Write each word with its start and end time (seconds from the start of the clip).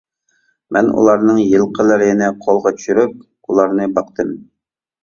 مەن 0.77 0.89
ئۇلارنىڭ 1.01 1.41
يىلقىلىرىنى 1.43 2.33
قولغا 2.47 2.75
چۈشۈرۈپ 2.81 3.17
ئۇلارنى 3.21 3.91
باقتىم. 4.01 4.39